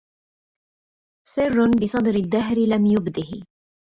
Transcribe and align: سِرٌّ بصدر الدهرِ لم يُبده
سِرٌّ 1.27 1.69
بصدر 1.81 2.15
الدهرِ 2.15 2.57
لم 2.57 2.85
يُبده 2.85 3.43